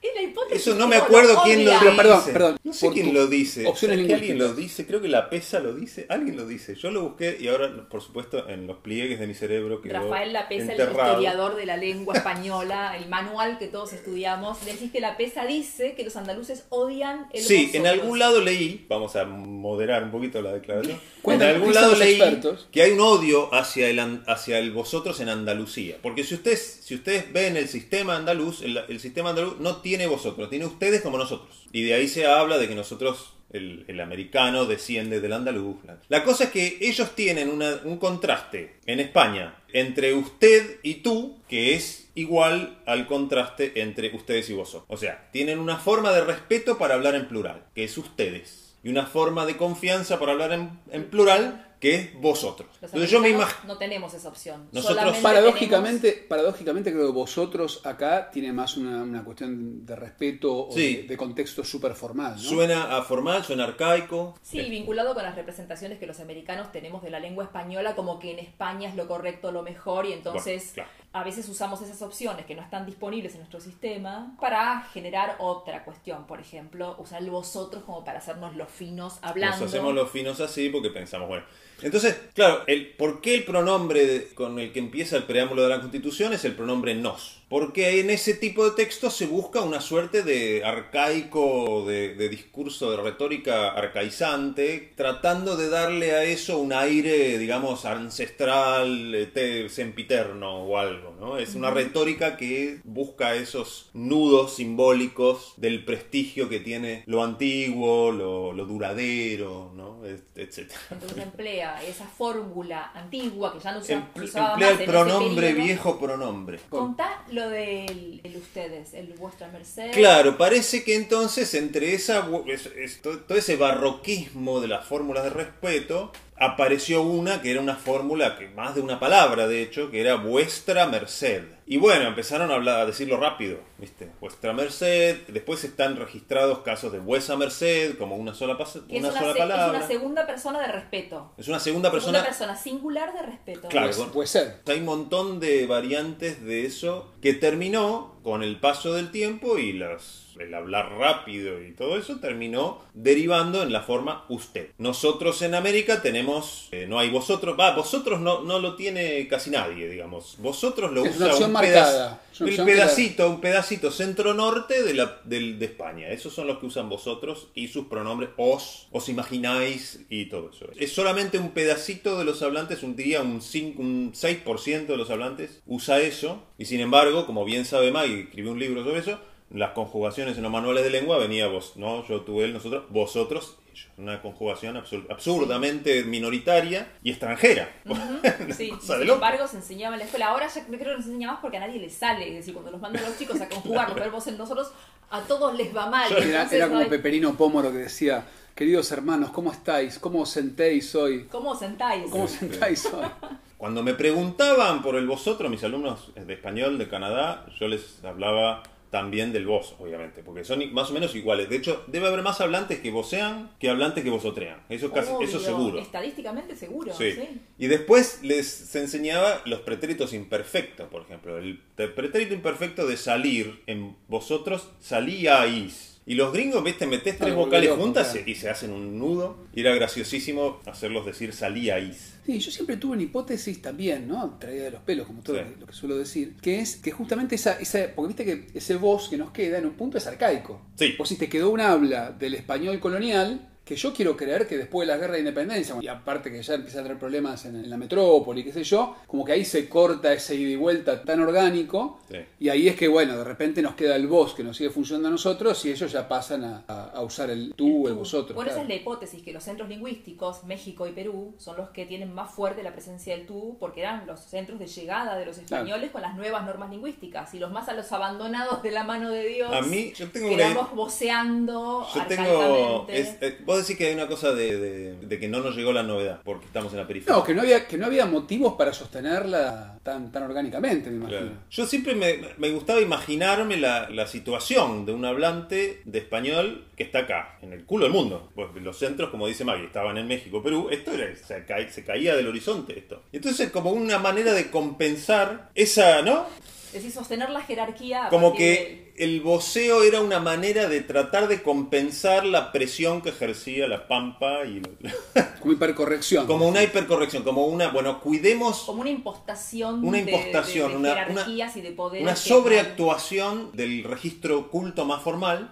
Es 0.00 0.14
la 0.14 0.22
hipótesis 0.22 0.60
Eso 0.60 0.76
no 0.76 0.84
que 0.84 0.90
me 0.90 0.96
lo 0.96 1.02
acuerdo 1.02 1.42
quién 1.44 1.64
lo 1.64 1.72
dice. 1.72 1.84
Pero, 1.84 1.96
perdón, 1.96 2.22
perdón, 2.32 2.56
No 2.62 2.72
sé 2.72 2.90
quién 2.90 3.12
lo 3.14 3.26
dice. 3.26 3.66
opciones 3.66 3.96
¿Sabes 3.96 4.06
que 4.06 4.14
alguien 4.14 4.38
lo 4.38 4.54
dice, 4.54 4.86
creo 4.86 5.00
que 5.00 5.08
la 5.08 5.28
PESA 5.28 5.58
lo 5.58 5.74
dice. 5.74 6.06
Alguien 6.08 6.36
lo 6.36 6.46
dice. 6.46 6.76
Yo 6.76 6.90
lo 6.92 7.02
busqué 7.02 7.36
y 7.40 7.48
ahora, 7.48 7.88
por 7.90 8.00
supuesto, 8.00 8.48
en 8.48 8.68
los 8.68 8.76
pliegues 8.78 9.18
de 9.18 9.26
mi 9.26 9.34
cerebro 9.34 9.82
quedó 9.82 9.94
Rafael 9.94 10.32
Lapesa, 10.32 10.72
el 10.72 10.80
enterrado. 10.80 11.12
historiador 11.14 11.56
de 11.56 11.66
la 11.66 11.76
lengua 11.76 12.16
española, 12.16 12.96
el 12.96 13.08
manual 13.08 13.58
que 13.58 13.66
todos 13.66 13.92
estudiamos, 13.92 14.64
decís 14.64 14.92
que 14.92 15.00
Lapesa 15.00 15.44
dice 15.46 15.94
que 15.94 16.04
los 16.04 16.14
andaluces 16.14 16.64
odian 16.68 17.26
el 17.32 17.42
Sí, 17.42 17.70
en 17.72 17.88
algún 17.88 18.20
lado 18.20 18.40
leí, 18.40 18.86
vamos 18.88 19.16
a 19.16 19.24
moderar 19.24 20.04
un 20.04 20.12
poquito 20.12 20.40
la 20.42 20.52
declaración. 20.52 21.00
En 21.24 21.42
algún 21.42 21.74
lado 21.74 21.96
leí 21.96 22.14
expertos. 22.14 22.68
que 22.70 22.82
hay 22.82 22.92
un 22.92 23.00
odio 23.00 23.52
hacia 23.52 23.88
el, 23.90 23.98
hacia 24.26 24.58
el 24.58 24.70
vosotros 24.70 25.20
en 25.20 25.28
Andalucía. 25.28 25.96
Porque 26.00 26.22
si 26.22 26.34
ustedes, 26.34 26.80
si 26.82 26.94
ustedes 26.94 27.32
ven 27.32 27.56
el 27.56 27.68
sistema 27.68 28.16
andaluz, 28.16 28.62
el, 28.62 28.78
el 28.88 29.00
sistema 29.00 29.30
andaluz 29.30 29.58
no 29.58 29.78
tiene 29.78 29.87
vosotros, 30.06 30.50
tiene 30.50 30.66
ustedes 30.66 31.02
como 31.02 31.18
nosotros. 31.18 31.66
Y 31.72 31.82
de 31.82 31.94
ahí 31.94 32.08
se 32.08 32.26
habla 32.26 32.58
de 32.58 32.68
que 32.68 32.74
nosotros, 32.74 33.34
el, 33.52 34.00
americano, 34.00 34.66
desciende 34.66 35.20
del 35.20 35.32
andaluz. 35.32 35.76
La 36.08 36.24
cosa 36.24 36.44
es 36.44 36.50
que 36.50 36.78
ellos 36.80 37.14
tienen 37.14 37.50
un 37.50 37.98
contraste 37.98 38.76
en 38.86 39.00
España 39.00 39.62
entre 39.72 40.14
usted 40.14 40.78
y 40.82 40.96
tú, 40.96 41.38
que 41.48 41.74
es 41.74 42.10
igual 42.14 42.78
al 42.86 43.06
contraste 43.06 43.80
entre 43.80 44.14
ustedes 44.14 44.50
y 44.50 44.54
vosotros. 44.54 44.86
O 44.88 44.96
sea, 44.96 45.28
tienen 45.32 45.58
una 45.58 45.76
forma 45.76 46.12
de 46.12 46.24
respeto 46.24 46.78
para 46.78 46.94
hablar 46.94 47.14
en 47.14 47.28
plural, 47.28 47.64
que 47.74 47.84
es 47.84 47.96
ustedes. 47.96 48.76
Y 48.82 48.90
una 48.90 49.06
forma 49.06 49.44
de 49.44 49.56
confianza 49.56 50.18
para 50.18 50.32
hablar 50.32 50.52
en 50.52 51.04
plural, 51.10 51.67
que 51.80 51.94
es 51.94 52.20
vosotros. 52.20 52.68
Los 52.80 52.92
Entonces 52.92 53.10
yo 53.10 53.20
me 53.20 53.28
imagino... 53.30 53.74
No 53.74 53.78
tenemos 53.78 54.12
esa 54.14 54.28
opción. 54.28 54.68
Nosotros- 54.72 55.18
Paradójicamente, 55.18 56.12
paradójicamente 56.28 56.92
creo 56.92 57.06
que 57.06 57.12
vosotros 57.12 57.80
acá 57.84 58.30
tiene 58.30 58.52
más 58.52 58.76
una, 58.76 59.02
una 59.02 59.24
cuestión 59.24 59.86
de 59.86 59.94
respeto 59.96 60.68
o 60.68 60.72
Sí. 60.72 60.96
de, 60.96 61.02
de 61.04 61.16
contexto 61.16 61.64
súper 61.64 61.94
formal. 61.94 62.32
¿no? 62.34 62.40
Suena 62.40 62.96
a 62.96 63.02
formal, 63.02 63.44
suena 63.44 63.64
arcaico. 63.64 64.34
Sí, 64.42 64.60
vinculado 64.68 65.14
con 65.14 65.22
las 65.22 65.34
representaciones 65.36 65.98
que 65.98 66.06
los 66.06 66.20
americanos 66.20 66.72
tenemos 66.72 67.02
de 67.02 67.10
la 67.10 67.20
lengua 67.20 67.44
española, 67.44 67.94
como 67.94 68.18
que 68.18 68.32
en 68.32 68.38
España 68.40 68.88
es 68.88 68.96
lo 68.96 69.06
correcto, 69.06 69.52
lo 69.52 69.62
mejor, 69.62 70.06
y 70.06 70.12
entonces 70.12 70.72
Bueno, 70.74 70.88
claro. 70.88 70.90
a 71.12 71.24
veces 71.24 71.48
usamos 71.48 71.80
esas 71.82 72.02
opciones 72.02 72.44
que 72.46 72.54
no 72.54 72.62
están 72.62 72.86
disponibles 72.86 73.32
en 73.34 73.38
nuestro 73.40 73.60
sistema 73.60 74.36
para 74.40 74.82
generar 74.92 75.36
otra 75.38 75.84
cuestión. 75.84 76.26
Por 76.26 76.40
ejemplo, 76.40 76.96
usar 76.98 77.22
el 77.22 77.30
vosotros 77.30 77.84
como 77.84 78.04
para 78.04 78.18
hacernos 78.18 78.56
los 78.56 78.68
finos 78.68 79.18
hablando. 79.22 79.60
Nos 79.60 79.68
hacemos 79.68 79.94
los 79.94 80.10
finos 80.10 80.40
así 80.40 80.68
porque 80.70 80.90
pensamos, 80.90 81.28
bueno. 81.28 81.44
Entonces, 81.82 82.16
claro, 82.34 82.62
el, 82.66 82.88
¿por 82.88 83.20
qué 83.20 83.34
el 83.36 83.44
pronombre 83.44 84.06
de- 84.06 84.24
con 84.34 84.58
el 84.58 84.72
que 84.72 84.78
empieza 84.80 85.16
el 85.16 85.24
preámbulo 85.24 85.62
de 85.62 85.68
la 85.68 85.80
Constitución 85.80 86.32
es 86.32 86.44
el 86.44 86.54
pronombre 86.54 86.94
nos? 86.94 87.36
Porque 87.48 88.00
en 88.00 88.10
ese 88.10 88.34
tipo 88.34 88.64
de 88.68 88.76
textos 88.76 89.16
se 89.16 89.26
busca 89.26 89.62
una 89.62 89.80
suerte 89.80 90.22
de 90.22 90.62
arcaico, 90.64 91.84
de, 91.86 92.14
de 92.14 92.28
discurso, 92.28 92.90
de 92.90 92.98
retórica 93.02 93.68
arcaizante, 93.70 94.92
tratando 94.96 95.56
de 95.56 95.70
darle 95.70 96.12
a 96.12 96.24
eso 96.24 96.58
un 96.58 96.74
aire, 96.74 97.38
digamos, 97.38 97.86
ancestral, 97.86 99.14
eh, 99.14 99.26
te- 99.26 99.68
sempiterno 99.70 100.64
o 100.64 100.76
algo, 100.78 101.16
¿no? 101.18 101.38
Es 101.38 101.54
una 101.54 101.70
retórica 101.70 102.36
que 102.36 102.80
busca 102.84 103.34
esos 103.34 103.90
nudos 103.94 104.56
simbólicos 104.56 105.54
del 105.56 105.84
prestigio 105.86 106.48
que 106.50 106.60
tiene 106.60 107.02
lo 107.06 107.22
antiguo, 107.24 108.12
lo, 108.12 108.52
lo 108.52 108.66
duradero, 108.66 109.72
¿no? 109.74 110.04
Et- 110.04 110.22
etcétera. 110.36 110.78
Entonces 110.90 111.18
emplea 111.18 111.67
esa 111.82 112.04
fórmula 112.06 112.90
antigua 112.94 113.52
que 113.52 113.60
ya 113.60 113.72
no 113.72 113.82
se 113.82 113.94
Em- 113.94 114.04
usaba 114.22 114.50
Emplea 114.52 114.70
más 114.72 114.80
el 114.80 114.86
pronombre 114.86 115.52
viejo 115.54 115.98
pronombre. 115.98 116.60
Contá 116.68 117.22
lo 117.30 117.48
del 117.48 118.20
el 118.24 118.36
ustedes, 118.36 118.94
el 118.94 119.12
vuestra 119.14 119.48
merced. 119.48 119.92
Claro, 119.92 120.36
parece 120.38 120.84
que 120.84 120.96
entonces 120.96 121.52
entre 121.54 121.94
esa 121.94 122.26
es- 122.46 122.66
es- 122.76 123.00
todo, 123.02 123.18
todo 123.20 123.38
ese 123.38 123.56
barroquismo 123.56 124.60
de 124.60 124.68
las 124.68 124.84
fórmulas 124.86 125.24
de 125.24 125.30
respeto 125.30 126.12
apareció 126.40 127.02
una 127.02 127.42
que 127.42 127.50
era 127.50 127.60
una 127.60 127.76
fórmula 127.76 128.36
que 128.38 128.48
más 128.48 128.74
de 128.74 128.80
una 128.80 129.00
palabra 129.00 129.46
de 129.48 129.62
hecho 129.62 129.90
que 129.90 130.00
era 130.00 130.14
vuestra 130.16 130.86
merced. 130.86 131.42
Y 131.70 131.76
bueno, 131.76 132.06
empezaron 132.08 132.50
a 132.50 132.54
hablar 132.54 132.80
a 132.80 132.86
decirlo 132.86 133.18
rápido, 133.18 133.58
¿viste? 133.76 134.08
Vuestra 134.20 134.54
merced, 134.54 135.18
después 135.28 135.62
están 135.64 135.96
registrados 135.96 136.60
casos 136.60 136.92
de 136.92 136.98
vuesa 136.98 137.36
merced 137.36 137.98
como 137.98 138.16
una 138.16 138.32
sola 138.34 138.56
es 138.96 139.00
una 139.00 139.10
una, 139.10 139.20
sola 139.20 139.32
se- 139.34 139.38
es 139.38 139.44
palabra. 139.44 139.78
una 139.78 139.86
segunda 139.86 140.26
persona 140.26 140.60
de 140.60 140.68
respeto. 140.68 141.32
Es 141.36 141.46
una 141.48 141.58
segunda 141.60 141.90
Segunda 141.90 141.90
persona 141.90 142.24
persona 142.24 142.56
singular 142.56 143.12
de 143.12 143.22
respeto. 143.22 143.68
Claro. 143.68 143.90
Pues- 143.94 144.08
puede 144.08 144.26
ser. 144.28 144.60
Hay 144.66 144.78
un 144.78 144.86
montón 144.86 145.40
de 145.40 145.66
variantes 145.66 146.42
de 146.42 146.64
eso 146.64 147.12
que 147.20 147.34
terminó 147.34 148.17
con 148.22 148.42
el 148.42 148.56
paso 148.58 148.92
del 148.94 149.10
tiempo 149.10 149.58
y 149.58 149.72
las, 149.72 150.34
el 150.38 150.54
hablar 150.54 150.92
rápido 150.98 151.62
y 151.62 151.72
todo 151.72 151.98
eso 151.98 152.16
terminó 152.20 152.80
derivando 152.94 153.62
en 153.62 153.72
la 153.72 153.82
forma 153.82 154.24
usted. 154.28 154.70
Nosotros 154.78 155.42
en 155.42 155.54
América 155.54 156.02
tenemos, 156.02 156.68
eh, 156.72 156.86
no 156.88 156.98
hay 156.98 157.10
vosotros, 157.10 157.56
va, 157.58 157.74
vosotros 157.74 158.20
no, 158.20 158.42
no 158.42 158.58
lo 158.58 158.76
tiene 158.76 159.26
casi 159.28 159.50
nadie, 159.50 159.88
digamos. 159.88 160.36
Vosotros 160.38 160.92
lo 160.92 161.04
Es 161.04 161.16
usa 161.16 161.46
un 161.46 161.52
marcada. 161.52 162.22
Que 162.38 162.52
la- 162.56 162.64
pedacito, 162.64 163.28
un 163.28 163.40
pedacito 163.40 163.90
centro-norte 163.90 164.84
de, 164.84 164.94
la, 164.94 165.20
del- 165.24 165.58
de 165.58 165.64
España. 165.64 166.08
Esos 166.10 166.32
son 166.32 166.46
los 166.46 166.58
que 166.58 166.66
usan 166.66 166.88
vosotros 166.88 167.48
y 167.52 167.66
sus 167.66 167.86
pronombres 167.86 168.30
os, 168.36 168.86
os 168.92 169.08
imagináis 169.08 170.00
y 170.08 170.26
todo 170.26 170.50
eso. 170.50 170.66
Es 170.78 170.92
solamente 170.92 171.38
un 171.38 171.50
pedacito 171.50 172.16
de 172.16 172.24
los 172.24 172.42
hablantes, 172.42 172.84
un, 172.84 172.94
diría 172.94 173.22
un, 173.22 173.42
cinco- 173.42 173.82
un 173.82 174.12
6% 174.12 174.86
de 174.86 174.96
los 174.96 175.10
hablantes 175.10 175.60
usa 175.66 176.00
eso. 176.00 176.44
Y 176.58 176.64
sin 176.66 176.80
embargo, 176.80 177.26
como 177.26 177.44
bien 177.44 177.64
sabe 177.64 177.90
Maggie, 177.90 178.17
escribió 178.22 178.52
un 178.52 178.58
libro 178.58 178.84
sobre 178.84 179.00
eso, 179.00 179.18
las 179.50 179.70
conjugaciones 179.72 180.36
en 180.36 180.42
los 180.42 180.52
manuales 180.52 180.84
de 180.84 180.90
lengua 180.90 181.16
venía 181.18 181.46
vos, 181.48 181.72
no, 181.76 182.06
yo, 182.06 182.20
tú, 182.20 182.42
él, 182.42 182.52
nosotros, 182.52 182.84
vosotros, 182.90 183.56
ellos. 183.72 183.86
Una 183.96 184.20
conjugación 184.20 184.76
absur- 184.76 185.06
absurdamente 185.10 186.04
minoritaria 186.04 186.92
y 187.02 187.10
extranjera. 187.10 187.70
Sí, 188.56 188.70
Cosa 188.70 188.96
y 188.96 188.98
de 189.00 189.04
sin 189.04 189.14
embargo 189.14 189.46
se 189.46 189.56
enseñaba 189.56 189.94
en 189.94 190.00
la 190.00 190.04
escuela. 190.04 190.26
Ahora 190.28 190.48
ya 190.48 190.64
creo 190.66 190.78
que 190.78 190.84
no 190.84 191.02
se 191.02 191.08
enseña 191.08 191.30
más 191.32 191.40
porque 191.40 191.56
a 191.56 191.60
nadie 191.60 191.78
le 191.80 191.88
sale. 191.88 192.28
Es 192.28 192.34
decir, 192.34 192.52
cuando 192.54 192.70
los 192.72 192.80
mandan 192.80 193.04
a 193.04 193.08
los 193.08 193.18
chicos 193.18 193.40
a 193.40 193.48
conjugar 193.48 193.88
los 193.88 193.98
verbos 193.98 194.26
en 194.26 194.36
nosotros, 194.36 194.70
a 195.10 195.20
todos 195.22 195.56
les 195.56 195.74
va 195.74 195.86
mal. 195.88 196.10
Era, 196.12 196.22
Entonces, 196.24 196.52
era 196.52 196.68
como 196.68 196.80
ay, 196.80 196.88
Peperino 196.88 197.34
Pómoro 197.36 197.70
que 197.72 197.78
decía, 197.78 198.24
queridos 198.54 198.90
hermanos, 198.92 199.30
¿cómo 199.30 199.52
estáis? 199.52 199.98
¿Cómo 199.98 200.22
os 200.22 200.30
sentéis 200.30 200.94
hoy? 200.94 201.24
¿Cómo 201.30 201.50
os 201.52 201.58
sentáis? 201.60 202.10
¿Cómo 202.10 202.24
os 202.24 202.30
sentáis 202.32 202.84
hoy? 202.86 203.06
Cuando 203.58 203.82
me 203.82 203.92
preguntaban 203.92 204.82
por 204.82 204.94
el 204.94 205.06
vosotros, 205.06 205.50
mis 205.50 205.64
alumnos 205.64 206.12
de 206.14 206.32
español 206.32 206.78
de 206.78 206.88
Canadá, 206.88 207.44
yo 207.58 207.66
les 207.66 208.02
hablaba 208.04 208.62
también 208.90 209.32
del 209.32 209.46
vos, 209.46 209.74
obviamente, 209.78 210.22
porque 210.22 210.44
son 210.44 210.72
más 210.72 210.90
o 210.90 210.94
menos 210.94 211.14
iguales. 211.14 211.48
De 211.50 211.56
hecho, 211.56 211.84
debe 211.88 212.06
haber 212.06 212.22
más 212.22 212.40
hablantes 212.40 212.78
que 212.78 212.90
vocean 212.90 213.50
que 213.58 213.68
hablantes 213.68 214.04
que 214.04 214.10
vosotrean. 214.10 214.62
Eso, 214.68 214.92
casi, 214.92 215.10
Obvio, 215.12 215.28
eso 215.28 215.40
seguro. 215.40 215.78
Estadísticamente 215.78 216.56
seguro. 216.56 216.94
Sí. 216.94 217.12
sí. 217.12 217.40
Y 217.58 217.66
después 217.66 218.20
les 218.22 218.46
se 218.46 218.80
enseñaba 218.80 219.42
los 219.44 219.60
pretéritos 219.60 220.14
imperfectos, 220.14 220.88
por 220.88 221.02
ejemplo. 221.02 221.36
El 221.36 221.60
pretérito 221.76 222.34
imperfecto 222.34 222.86
de 222.86 222.96
salir 222.96 223.62
en 223.66 223.96
vosotros 224.06 224.70
salíais. 224.80 225.97
Y 226.08 226.14
los 226.14 226.32
gringos, 226.32 226.64
viste, 226.64 226.86
metés 226.86 227.18
tres 227.18 227.32
Ah, 227.32 227.36
vocales 227.36 227.68
loco, 227.68 227.82
juntas 227.82 228.08
claro. 228.12 228.28
y 228.30 228.34
se 228.34 228.48
hacen 228.48 228.72
un 228.72 228.98
nudo. 228.98 229.36
Y 229.54 229.60
era 229.60 229.74
graciosísimo 229.74 230.60
hacerlos 230.66 231.04
decir 231.04 231.32
salíais. 231.34 232.14
Sí, 232.24 232.38
yo 232.40 232.50
siempre 232.50 232.76
tuve 232.78 232.92
una 232.94 233.02
hipótesis 233.02 233.60
también, 233.62 234.08
¿no? 234.08 234.36
Traída 234.40 234.64
de 234.64 234.70
los 234.70 234.80
pelos, 234.82 235.06
como 235.06 235.22
todo 235.22 235.36
Sí. 235.36 235.42
lo, 235.44 235.54
que, 235.54 235.60
lo 235.60 235.66
que 235.66 235.72
suelo 235.74 235.98
decir, 235.98 236.34
que 236.40 236.60
es 236.60 236.76
que 236.76 236.90
justamente 236.92 237.34
esa, 237.34 237.52
esa, 237.60 237.88
porque 237.94 238.08
viste 238.14 238.24
que 238.24 238.46
ese 238.58 238.76
voz 238.76 239.08
que 239.08 239.16
nos 239.18 239.30
queda 239.32 239.58
en 239.58 239.66
un 239.66 239.72
punto 239.74 239.98
es 239.98 240.06
arcaico. 240.06 240.60
Sí. 240.76 240.94
O 240.98 241.04
si 241.06 241.16
te 241.16 241.28
quedó 241.28 241.50
un 241.50 241.60
habla 241.60 242.10
del 242.12 242.34
español 242.34 242.80
colonial, 242.80 243.48
que 243.68 243.76
yo 243.76 243.92
quiero 243.92 244.16
creer 244.16 244.46
que 244.48 244.56
después 244.56 244.88
de 244.88 244.94
la 244.94 244.98
guerra 244.98 245.12
de 245.14 245.18
independencia, 245.20 245.74
y 245.78 245.88
aparte 245.88 246.30
que 246.32 246.42
ya 246.42 246.54
empieza 246.54 246.80
a 246.80 246.82
tener 246.84 246.98
problemas 246.98 247.44
en, 247.44 247.56
en 247.56 247.68
la 247.68 247.76
metrópoli, 247.76 248.42
qué 248.42 248.50
sé 248.50 248.64
yo, 248.64 248.96
como 249.06 249.26
que 249.26 249.32
ahí 249.32 249.44
se 249.44 249.68
corta 249.68 250.10
ese 250.14 250.34
ida 250.36 250.50
y 250.50 250.56
vuelta 250.56 251.02
tan 251.02 251.20
orgánico, 251.20 252.00
Sí. 252.10 252.16
y 252.40 252.48
ahí 252.48 252.66
es 252.68 252.76
que, 252.76 252.88
bueno, 252.88 253.18
de 253.18 253.24
repente 253.24 253.60
nos 253.60 253.74
queda 253.74 253.94
el 253.96 254.06
voz 254.06 254.32
que 254.34 254.42
nos 254.42 254.56
sigue 254.56 254.70
funcionando 254.70 255.08
a 255.08 255.10
nosotros, 255.10 255.62
y 255.66 255.70
ellos 255.70 255.92
ya 255.92 256.08
pasan 256.08 256.64
a, 256.66 257.00
usar 257.02 257.28
el 257.28 257.52
tú, 257.54 257.86
el, 257.88 257.92
Tú. 257.92 257.98
vosotros. 258.00 258.34
Bueno, 258.34 258.50
esa 258.50 258.60
claro. 258.60 258.70
es 258.72 258.76
la 258.76 258.80
hipótesis, 258.80 259.22
que 259.22 259.32
los 259.34 259.44
centros 259.44 259.68
lingüísticos, 259.68 260.44
México 260.44 260.86
y 260.86 260.92
Perú, 260.92 261.34
son 261.36 261.58
los 261.58 261.68
que 261.68 261.84
tienen 261.84 262.14
más 262.14 262.30
fuerte 262.30 262.62
la 262.62 262.72
presencia 262.72 263.14
del 263.14 263.26
tú, 263.26 263.58
porque 263.60 263.80
eran 263.80 264.06
los 264.06 264.20
centros 264.20 264.58
de 264.58 264.66
llegada 264.66 265.18
de 265.18 265.26
los 265.26 265.36
españoles 265.36 265.90
con 265.90 266.00
las 266.00 266.16
nuevas 266.16 266.46
normas 266.46 266.70
lingüísticas, 266.70 267.34
y 267.34 267.38
los 267.38 267.50
más 267.52 267.68
a 267.68 267.74
los 267.74 267.92
abandonados 267.92 268.62
de 268.62 268.70
la 268.70 268.84
mano 268.84 269.10
de 269.10 269.26
Dios. 269.26 269.52
A 269.52 269.60
mí, 269.60 269.92
yo 269.94 270.08
tengo 270.10 270.28
una... 270.28 270.36
Quedamos 270.38 270.74
voceando 270.74 271.86
Yo 271.94 272.06
tengo. 272.06 272.86
es- 272.88 273.16
eh, 273.20 273.38
vos 273.58 273.66
decís 273.66 273.78
que 273.78 273.88
hay 273.88 273.94
una 273.94 274.06
cosa 274.06 274.32
de, 274.32 274.56
de- 274.58 274.92
de 275.06 275.18
que 275.18 275.28
no 275.28 275.40
nos 275.40 275.54
llegó 275.56 275.72
la 275.72 275.82
novedad, 275.82 276.20
porque 276.24 276.46
estamos 276.46 276.72
en 276.72 276.78
la 276.78 276.86
periferia. 276.86 277.16
No, 277.16 277.24
que 277.24 277.34
no 277.34 277.42
había, 277.42 277.66
que 277.66 277.76
no 277.76 277.86
había 277.86 278.06
motivos 278.06 278.54
para 278.54 278.72
sostenerla 278.72 279.78
tan, 279.82 280.10
tan 280.12 280.22
orgánicamente, 280.24 280.90
me 280.90 280.96
imagino. 280.96 281.20
Claro. 281.20 281.36
Yo 281.50 281.66
siempre 281.66 281.94
me, 281.94 282.20
me 282.38 282.50
gustaba 282.50 282.80
imaginarme 282.80 283.56
la, 283.56 283.88
la 283.90 284.06
situación 284.06 284.86
de 284.86 284.92
un 284.92 285.04
hablante 285.04 285.82
de 285.84 285.98
español 285.98 286.64
que 286.76 286.82
está 286.84 287.00
acá, 287.00 287.38
en 287.42 287.52
el 287.52 287.64
culo 287.64 287.84
del 287.84 287.92
mundo. 287.92 288.30
Pues 288.34 288.48
los 288.62 288.78
centros, 288.78 289.10
como 289.10 289.26
dice 289.26 289.44
Maggie, 289.44 289.66
estaban 289.66 289.98
en 289.98 290.06
México, 290.06 290.42
Perú. 290.42 290.68
Esto 290.70 290.92
era, 290.92 291.14
se, 291.16 291.44
ca- 291.44 291.68
se 291.68 291.84
caía 291.84 292.14
del 292.16 292.28
horizonte 292.28 292.78
esto. 292.78 293.02
Entonces, 293.12 293.50
como 293.50 293.70
una 293.72 293.98
manera 293.98 294.32
de 294.32 294.50
compensar 294.50 295.50
esa, 295.54 296.02
¿no? 296.02 296.26
Es 296.68 296.72
decir, 296.74 296.92
sostener 296.92 297.30
la 297.30 297.40
jerarquía. 297.40 298.08
Como 298.10 298.34
que 298.34 298.92
el 298.98 299.20
voceo 299.20 299.84
era 299.84 300.00
una 300.00 300.18
manera 300.20 300.68
de 300.68 300.80
tratar 300.82 301.28
de 301.28 301.42
compensar 301.42 302.26
la 302.26 302.50
presión 302.52 303.00
que 303.00 303.10
ejercía 303.10 303.66
la 303.68 303.86
pampa 303.88 304.44
y 304.44 304.60
Como 305.40 305.52
hipercorrección. 305.52 306.26
como 306.26 306.48
una 306.48 306.62
hipercorrección, 306.64 307.22
como 307.22 307.46
una, 307.46 307.68
bueno, 307.68 307.94
de- 307.94 308.00
cuidemos 308.00 308.64
como 308.64 308.80
una 308.82 308.90
impostación, 308.90 309.84
Una 309.84 309.98
de- 309.98 310.10
impostación, 310.10 310.66
de, 310.68 310.72
de 310.74 310.78
una- 310.80 310.94
jerarquías 311.06 311.56
y 311.56 311.60
de 311.62 311.70
poderes. 311.72 312.02
una 312.02 312.16
sobreactuación 312.16 313.50
del 313.52 313.84
registro 313.84 314.50
culto 314.50 314.84
más 314.84 315.00
formal 315.02 315.50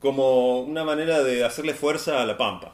como 0.00 0.60
una 0.62 0.82
manera 0.84 1.22
de 1.22 1.44
hacerle 1.44 1.74
fuerza 1.74 2.22
a 2.22 2.26
la 2.26 2.36
pampa. 2.36 2.72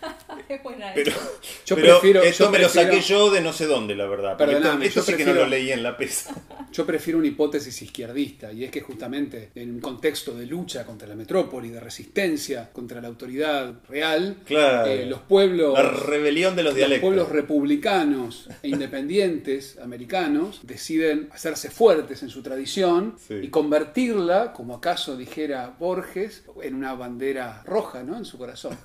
Buena 0.63 0.93
Pero. 0.95 1.13
Yo 1.67 1.77
pero 1.77 1.99
prefiero- 2.01 2.23
esto 2.23 2.45
yo 2.45 2.51
me 2.51 2.59
lo 2.59 2.65
prefiero- 2.69 2.91
saqué 2.93 3.01
yo 3.03 3.31
de 3.31 3.41
no 3.41 3.53
sé 3.53 3.67
dónde, 3.67 3.95
la 3.95 4.07
verdad. 4.07 4.37
Perdóname, 4.37 4.87
esto, 4.87 5.01
esto 5.01 5.13
yo 5.13 5.17
sí 5.17 5.19
que 5.19 5.25
no 5.25 5.33
prefiero- 5.33 5.45
lo 5.45 5.51
leí 5.51 5.73
en 5.73 5.83
la 5.83 5.97
pesa. 5.97 6.35
Yo 6.73 6.87
prefiero 6.87 7.19
una 7.19 7.29
hipótesis 7.29 7.83
izquierdista, 7.83 8.51
y 8.51 8.65
es 8.65 8.71
que 8.71 8.81
justamente 8.81 9.51
en 9.55 9.73
un 9.75 9.81
contexto 9.81 10.33
de 10.33 10.47
lucha 10.47 10.87
contra 10.87 11.07
la 11.07 11.15
metrópoli, 11.15 11.69
de 11.69 11.79
resistencia 11.79 12.71
contra 12.73 12.99
la 13.03 13.09
autoridad 13.09 13.75
real, 13.91 14.39
Claro. 14.47 14.91
eh, 14.91 15.05
los 15.05 15.21
pueblos... 15.21 15.75
La 15.75 15.83
rebelión 15.83 16.57
de 16.57 16.63
los 16.63 16.71
Los 16.73 16.77
dialectos. 16.79 17.07
pueblos 17.07 17.29
republicanos 17.29 18.49
e 18.63 18.69
independientes 18.69 19.79
americanos 19.83 20.61
deciden 20.63 21.29
hacerse 21.33 21.69
fuertes 21.71 22.23
en 22.23 22.31
su 22.31 22.43
tradición 22.43 23.17
Sí. 23.29 23.35
y 23.43 23.49
convertirla, 23.49 24.55
como 24.55 24.77
acaso 24.77 25.15
dijera 25.19 25.75
Borges, 25.79 26.43
en 26.63 26.75
una 26.75 26.95
bandera 26.95 27.63
roja, 27.67 28.03
¿no? 28.03 28.17
En 28.17 28.25
su 28.25 28.39
corazón. 28.39 28.79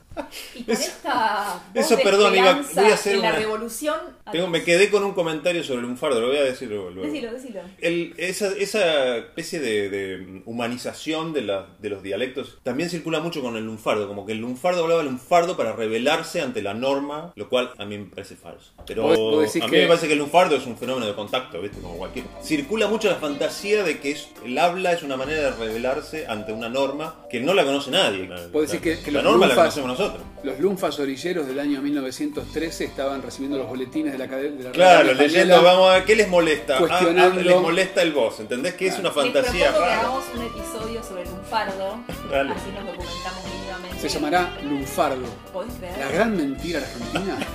Y 0.55 0.63
con 0.63 0.73
esta 0.75 1.56
eso, 1.73 1.95
de 1.95 2.03
perdón, 2.03 2.35
iba- 2.35 2.61
voy 2.75 2.85
a 2.91 2.93
hacer 2.93 3.15
en 3.15 3.21
la 3.21 3.29
una- 3.29 3.37
revolución. 3.39 3.95
Tengo- 4.31 4.47
me 4.47 4.63
quedé 4.63 4.89
con 4.89 5.03
un 5.03 5.13
comentario 5.13 5.63
sobre 5.63 5.79
el 5.81 5.85
lunfardo, 5.85 6.19
lo 6.21 6.27
voy 6.27 6.37
a 6.37 6.43
decir 6.43 6.67
luego. 6.69 6.89
Decilo, 6.91 7.31
decilo. 7.31 7.61
El- 7.79 8.13
esa, 8.17 8.47
esa 8.57 9.17
especie 9.17 9.59
de, 9.59 9.89
de 9.89 10.41
humanización 10.45 11.33
de, 11.33 11.41
la- 11.43 11.67
de 11.79 11.89
los 11.89 12.03
dialectos 12.03 12.57
también 12.63 12.89
circula 12.89 13.19
mucho 13.19 13.41
con 13.41 13.55
el 13.55 13.63
lunfardo, 13.65 14.07
como 14.07 14.25
que 14.25 14.33
el 14.33 14.39
lunfardo 14.39 14.83
hablaba 14.83 15.03
lunfardo 15.03 15.55
para 15.55 15.73
rebelarse 15.73 16.41
ante 16.41 16.61
la 16.61 16.73
norma, 16.73 17.31
lo 17.35 17.47
cual 17.49 17.71
a 17.77 17.85
mí 17.85 17.97
me 17.97 18.05
parece 18.05 18.35
falso. 18.35 18.71
Pero 18.85 19.03
Vos- 19.03 19.17
vos 19.17 19.41
decís 19.45 19.61
a 19.61 19.65
mí 19.67 19.71
que- 19.71 19.81
me 19.83 19.87
parece 19.87 20.07
que 20.07 20.13
el 20.13 20.19
lunfardo 20.19 20.55
es 20.55 20.65
un 20.65 20.77
fenómeno 20.77 21.05
de 21.05 21.13
contacto, 21.13 21.61
¿viste? 21.61 21.79
Como 21.79 21.97
cualquier. 21.97 22.25
Circula 22.43 22.87
mucho 22.87 23.09
la 23.09 23.15
fantasía 23.15 23.83
de 23.83 23.99
que 23.99 24.11
es- 24.11 24.29
el 24.45 24.57
habla 24.57 24.91
es 24.93 25.03
una 25.03 25.15
manera 25.17 25.41
de 25.41 25.51
rebelarse 25.51 26.27
ante 26.27 26.51
una 26.51 26.69
norma 26.69 27.15
que 27.29 27.39
no 27.39 27.53
la 27.53 27.63
conoce 27.63 27.91
nadie. 27.91 28.27
Decís 28.27 28.73
La- 28.73 28.81
que- 28.81 28.99
que 28.99 29.11
la 29.11 29.21
norma 29.21 29.47
la 29.47 29.53
lunfas- 29.55 29.57
conocemos 29.75 29.99
nosotros. 29.99 30.23
Los 30.43 30.59
lunfas 30.59 30.99
orilleros 30.99 31.36
del 31.45 31.59
año 31.59 31.81
1913 31.81 32.85
estaban 32.85 33.21
recibiendo 33.21 33.57
los 33.57 33.67
boletines 33.67 34.13
de 34.13 34.17
la 34.17 34.27
cadena 34.27 34.55
de 34.57 34.63
la 34.63 34.71
Claro, 34.71 34.99
Española. 35.11 35.21
leyendo, 35.27 35.61
vamos 35.61 35.89
a 35.89 35.93
ver, 35.95 36.05
¿qué 36.05 36.15
les 36.15 36.27
molesta? 36.29 36.75
Ah, 36.75 36.79
Cuestionando- 36.79 37.39
ah, 37.41 37.43
les 37.43 37.61
molesta 37.61 38.01
el 38.01 38.11
voz, 38.13 38.39
¿entendés? 38.39 38.73
Que 38.75 38.87
es 38.87 38.93
una 38.99 39.09
Les 39.09 39.13
fantasía 39.13 39.65
propongo 39.67 39.73
que 39.73 39.89
rara. 39.89 39.99
hagamos 39.99 40.23
un 40.35 40.41
episodio 40.41 41.03
sobre 41.03 41.21
el 41.23 41.29
lunfardo. 41.29 41.97
Dale. 42.31 42.51
Así 42.51 42.69
nos 42.71 42.85
documentamos 42.85 43.43
mínimamente. 43.53 43.99
Se 43.99 44.09
llamará 44.09 44.57
lunfardo. 44.63 45.25
¿Podés 45.53 45.73
creer? 45.75 45.97
La 45.99 46.09
gran 46.11 46.35
mentira 46.37 46.79
argentina. 46.79 47.37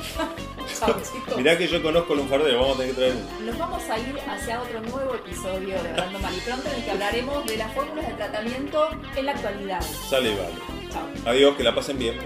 Chicos. 0.73 1.37
Mirá 1.37 1.57
que 1.59 1.67
yo 1.69 1.83
conozco 1.83 2.15
lunfardero, 2.15 2.61
vamos 2.61 2.77
a 2.77 2.81
tener 2.81 2.95
que 2.95 3.01
traer 3.01 3.15
uno. 3.15 3.47
Nos 3.51 3.59
vamos 3.59 3.83
a 3.91 3.99
ir 3.99 4.17
hacia 4.29 4.61
otro 4.61 4.81
nuevo 4.81 5.15
episodio 5.15 5.77
de 5.83 6.19
Mal 6.19 6.35
y 6.35 6.41
Pronto 6.41 6.69
en 6.69 6.75
el 6.77 6.85
que 6.85 6.91
hablaremos 6.91 7.47
de 7.47 7.57
las 7.57 7.73
fórmulas 7.75 8.09
de 8.09 8.15
tratamiento 8.15 8.89
en 9.17 9.27
la 9.27 9.33
actualidad. 9.33 9.81
Sale 10.09 10.31
y 10.31 10.35
vale. 10.37 10.91
Chao. 10.91 11.03
Adiós, 11.27 11.57
que 11.57 11.63
la 11.63 11.75
pasen 11.75 11.99
bien. 11.99 12.17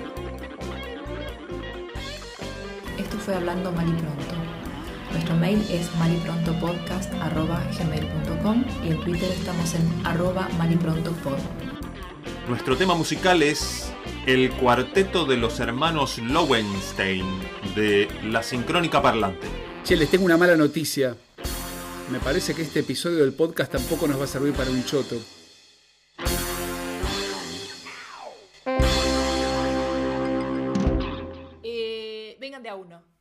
Fue 3.26 3.34
Hablando 3.34 3.70
Mal 3.72 3.88
y 3.88 3.92
Pronto. 3.92 4.34
Nuestro 5.10 5.34
mail 5.34 5.60
es 5.68 5.92
maliprontopodcast.gmail.com 5.96 8.64
y 8.84 8.90
en 8.90 9.00
Twitter 9.00 9.28
estamos 9.32 9.74
en 9.74 10.06
arroba 10.06 10.48
maliprontopod. 10.56 11.36
Nuestro 12.48 12.76
tema 12.76 12.94
musical 12.94 13.42
es 13.42 13.92
el 14.26 14.52
cuarteto 14.52 15.24
de 15.24 15.38
los 15.38 15.58
hermanos 15.58 16.18
Lowenstein 16.18 17.26
de 17.74 18.06
La 18.30 18.44
Sincrónica 18.44 19.02
Parlante. 19.02 19.48
Che, 19.82 19.96
les 19.96 20.08
tengo 20.08 20.24
una 20.24 20.36
mala 20.36 20.54
noticia. 20.54 21.16
Me 22.12 22.20
parece 22.20 22.54
que 22.54 22.62
este 22.62 22.78
episodio 22.80 23.24
del 23.24 23.32
podcast 23.32 23.72
tampoco 23.72 24.06
nos 24.06 24.20
va 24.20 24.24
a 24.24 24.28
servir 24.28 24.52
para 24.52 24.70
un 24.70 24.84
choto. 24.84 25.16
Eh, 31.64 32.36
vengan 32.38 32.62
de 32.62 32.68
a 32.68 32.76
uno. 32.76 33.15